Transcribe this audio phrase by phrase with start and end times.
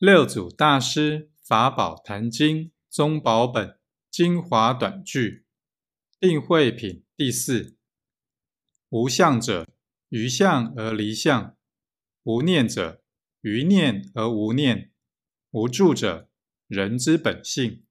[0.00, 3.78] 六祖大师法宝坛经宗宝本
[4.10, 5.44] 精华短句
[6.18, 7.76] 定慧品第四：
[8.88, 9.68] 无相者，
[10.08, 11.54] 于相而离相；
[12.22, 13.02] 无念者，
[13.42, 14.88] 于念而无念；
[15.50, 16.30] 无助者，
[16.66, 17.84] 人之本性。